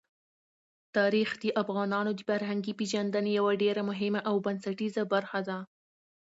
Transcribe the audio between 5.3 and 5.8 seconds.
ده.